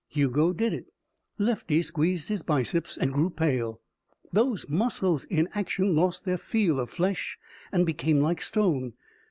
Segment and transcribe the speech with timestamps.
[0.07, 0.87] Hugo did it.
[1.37, 3.81] Lefty squeezed his biceps and grew pale.
[4.33, 7.37] Those muscles in action lost their feel of flesh
[7.71, 8.93] and became like stone.